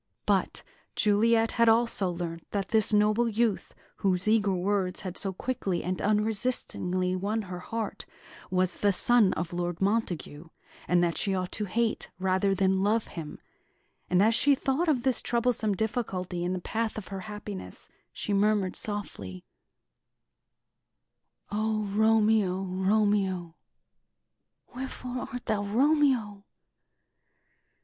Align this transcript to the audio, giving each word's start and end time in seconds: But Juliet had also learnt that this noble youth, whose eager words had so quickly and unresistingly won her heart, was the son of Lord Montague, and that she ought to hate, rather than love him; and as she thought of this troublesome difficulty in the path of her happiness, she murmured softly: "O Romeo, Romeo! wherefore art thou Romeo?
But 0.25 0.63
Juliet 0.95 1.51
had 1.51 1.69
also 1.69 2.09
learnt 2.09 2.49
that 2.49 2.69
this 2.69 2.91
noble 2.91 3.29
youth, 3.29 3.75
whose 3.97 4.27
eager 4.27 4.55
words 4.55 5.01
had 5.01 5.15
so 5.15 5.31
quickly 5.31 5.83
and 5.83 6.01
unresistingly 6.01 7.15
won 7.15 7.43
her 7.43 7.59
heart, 7.59 8.07
was 8.49 8.77
the 8.77 8.91
son 8.93 9.31
of 9.33 9.53
Lord 9.53 9.79
Montague, 9.79 10.49
and 10.87 11.03
that 11.03 11.19
she 11.19 11.35
ought 11.35 11.51
to 11.51 11.65
hate, 11.65 12.09
rather 12.17 12.55
than 12.55 12.81
love 12.81 13.09
him; 13.09 13.37
and 14.09 14.23
as 14.23 14.33
she 14.33 14.55
thought 14.55 14.89
of 14.89 15.03
this 15.03 15.21
troublesome 15.21 15.75
difficulty 15.75 16.43
in 16.43 16.53
the 16.53 16.59
path 16.61 16.97
of 16.97 17.09
her 17.09 17.19
happiness, 17.29 17.87
she 18.11 18.33
murmured 18.33 18.75
softly: 18.75 19.45
"O 21.51 21.83
Romeo, 21.83 22.63
Romeo! 22.63 23.53
wherefore 24.73 25.27
art 25.31 25.45
thou 25.45 25.61
Romeo? 25.63 26.43